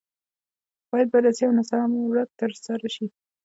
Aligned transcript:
باید 0.89 1.11
بررسي 1.13 1.43
او 1.45 1.53
نظارت 1.59 2.29
ترسره 2.39 2.87
شي. 2.95 3.05